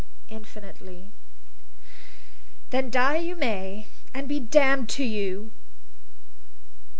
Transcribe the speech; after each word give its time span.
"Infinitely." 0.29 1.11
"Then 2.71 2.89
die 2.89 3.17
you 3.17 3.35
may, 3.35 3.85
and 4.15 4.27
be 4.27 4.39
damned 4.39 4.89
to 4.89 5.03
you!" 5.03 5.51